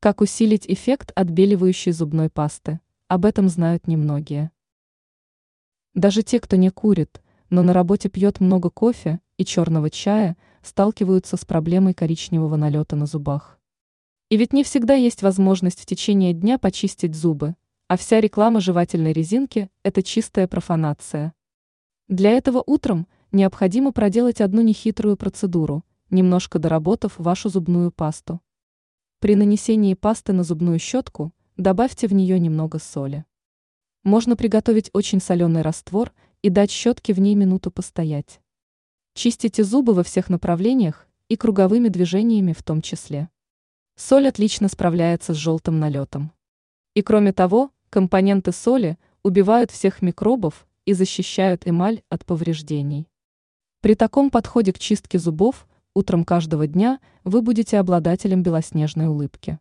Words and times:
Как 0.00 0.20
усилить 0.20 0.64
эффект 0.68 1.10
отбеливающей 1.16 1.90
зубной 1.90 2.30
пасты? 2.30 2.78
Об 3.08 3.24
этом 3.24 3.48
знают 3.48 3.88
немногие. 3.88 4.52
Даже 5.92 6.22
те, 6.22 6.38
кто 6.38 6.54
не 6.54 6.70
курит, 6.70 7.20
но 7.50 7.64
на 7.64 7.72
работе 7.72 8.08
пьет 8.08 8.38
много 8.38 8.70
кофе 8.70 9.18
и 9.38 9.44
черного 9.44 9.90
чая, 9.90 10.36
сталкиваются 10.62 11.36
с 11.36 11.44
проблемой 11.44 11.94
коричневого 11.94 12.54
налета 12.54 12.94
на 12.94 13.06
зубах. 13.06 13.58
И 14.28 14.36
ведь 14.36 14.52
не 14.52 14.62
всегда 14.62 14.94
есть 14.94 15.22
возможность 15.22 15.80
в 15.80 15.86
течение 15.86 16.32
дня 16.32 16.58
почистить 16.58 17.16
зубы, 17.16 17.56
а 17.88 17.96
вся 17.96 18.20
реклама 18.20 18.60
жевательной 18.60 19.12
резинки– 19.12 19.68
это 19.82 20.04
чистая 20.04 20.46
профанация. 20.46 21.34
Для 22.06 22.30
этого 22.30 22.62
утром 22.64 23.08
необходимо 23.32 23.90
проделать 23.90 24.40
одну 24.40 24.62
нехитрую 24.62 25.16
процедуру, 25.16 25.84
немножко 26.08 26.60
доработав 26.60 27.18
вашу 27.18 27.48
зубную 27.48 27.90
пасту. 27.90 28.40
При 29.20 29.34
нанесении 29.34 29.94
пасты 29.94 30.32
на 30.32 30.44
зубную 30.44 30.78
щетку 30.78 31.32
добавьте 31.56 32.06
в 32.06 32.12
нее 32.12 32.38
немного 32.38 32.78
соли. 32.78 33.24
Можно 34.04 34.36
приготовить 34.36 34.90
очень 34.92 35.20
соленый 35.20 35.62
раствор 35.62 36.12
и 36.42 36.50
дать 36.50 36.70
щетке 36.70 37.12
в 37.12 37.18
ней 37.18 37.34
минуту 37.34 37.72
постоять. 37.72 38.40
Чистите 39.14 39.64
зубы 39.64 39.92
во 39.92 40.04
всех 40.04 40.30
направлениях 40.30 41.08
и 41.28 41.34
круговыми 41.34 41.88
движениями 41.88 42.52
в 42.52 42.62
том 42.62 42.80
числе. 42.80 43.28
Соль 43.96 44.28
отлично 44.28 44.68
справляется 44.68 45.34
с 45.34 45.36
желтым 45.36 45.80
налетом. 45.80 46.30
И 46.94 47.02
кроме 47.02 47.32
того, 47.32 47.72
компоненты 47.90 48.52
соли 48.52 48.98
убивают 49.24 49.72
всех 49.72 50.00
микробов 50.00 50.64
и 50.84 50.92
защищают 50.92 51.66
эмаль 51.66 52.02
от 52.08 52.24
повреждений. 52.24 53.08
При 53.80 53.96
таком 53.96 54.30
подходе 54.30 54.72
к 54.72 54.78
чистке 54.78 55.18
зубов 55.18 55.66
утром 55.98 56.24
каждого 56.24 56.66
дня 56.68 57.00
вы 57.24 57.42
будете 57.42 57.78
обладателем 57.78 58.42
белоснежной 58.44 59.08
улыбки. 59.08 59.58